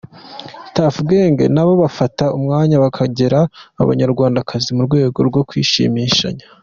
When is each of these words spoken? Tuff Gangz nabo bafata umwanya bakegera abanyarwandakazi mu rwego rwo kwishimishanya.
Tuff 0.73 0.95
Gangz 1.09 1.41
nabo 1.55 1.73
bafata 1.83 2.25
umwanya 2.37 2.75
bakegera 2.83 3.39
abanyarwandakazi 3.81 4.69
mu 4.75 4.81
rwego 4.87 5.19
rwo 5.29 5.41
kwishimishanya. 5.49 6.45